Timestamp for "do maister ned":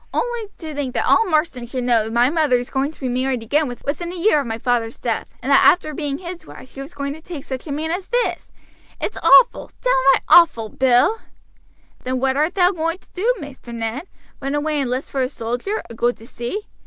13.13-14.07